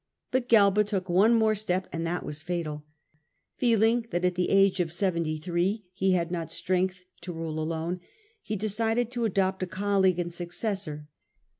But 0.31 0.49
Galba 0.49 0.83
took 0.83 1.09
one 1.09 1.35
more 1.35 1.53
step, 1.53 1.87
and 1.93 2.07
that 2.07 2.25
was 2.25 2.41
fatal. 2.41 2.77
Gaiba 2.79 3.59
Feeling 3.59 4.07
that 4.09 4.25
at 4.25 4.33
the 4.33 4.49
age 4.49 4.79
of 4.79 4.91
seventy 4.91 5.37
three 5.37 5.85
he 5.93 6.15
as 6.15 6.17
had 6.17 6.31
not 6.31 6.51
strength 6.51 7.05
to 7.21 7.31
rule 7.31 7.59
alone, 7.59 7.99
he 8.41 8.55
decided 8.55 9.11
to 9.11 9.19
ic.'igue; 9.19 9.27
adopt 9.33 9.61
a 9.61 9.67
colleague 9.67 10.17
and 10.17 10.33
successor. 10.33 11.07